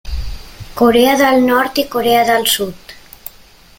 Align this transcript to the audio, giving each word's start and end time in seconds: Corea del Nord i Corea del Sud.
Corea 0.79 1.11
del 1.19 1.45
Nord 1.49 1.77
i 1.83 1.85
Corea 1.97 2.25
del 2.31 2.47
Sud. 2.57 2.95